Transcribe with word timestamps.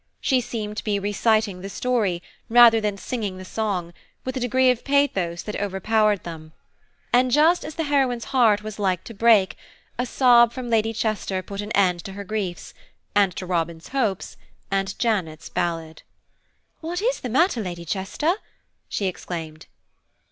She 0.19 0.41
seemed 0.41 0.77
to 0.77 0.83
be 0.83 0.97
reciting 0.97 1.61
the 1.61 1.69
story, 1.69 2.23
rather 2.49 2.81
than 2.81 2.97
singing 2.97 3.37
the 3.37 3.45
song, 3.45 3.93
with 4.25 4.35
a 4.35 4.39
degree 4.39 4.71
of 4.71 4.83
pathos 4.83 5.43
that 5.43 5.55
overpowered 5.61 6.23
them; 6.23 6.53
and 7.13 7.29
just 7.29 7.63
as 7.63 7.75
the 7.75 7.83
heroine's 7.83 8.23
heart 8.33 8.63
was 8.63 8.79
'like 8.79 9.03
to 9.03 9.13
break,' 9.13 9.57
a 9.99 10.07
sob 10.07 10.53
from 10.53 10.71
Lady 10.71 10.91
Chester 10.91 11.43
put 11.43 11.61
an 11.61 11.71
end 11.73 12.03
to 12.05 12.13
her 12.13 12.23
griefs, 12.23 12.73
and 13.13 13.35
to 13.35 13.45
Robin's 13.45 13.89
hopes, 13.89 14.37
and 14.71 14.97
Janet's 14.97 15.49
ballad. 15.49 16.01
"What 16.79 16.99
is 16.99 17.19
the 17.19 17.29
matter, 17.29 17.61
Lady 17.61 17.85
Chester?" 17.85 18.33
she 18.89 19.05
exclaimed. 19.05 19.67